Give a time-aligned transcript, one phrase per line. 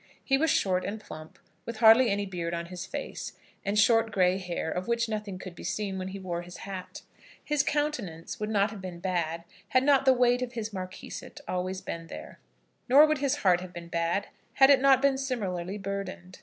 [0.23, 4.39] He was short and plump, with hardly any beard on his face, and short grey
[4.39, 7.03] hair, of which nothing could be seen when he wore his hat.
[7.43, 11.81] His countenance would not have been bad, had not the weight of his marquisate always
[11.81, 12.39] been there;
[12.89, 16.39] nor would his heart have been bad, had it not been similarly burdened.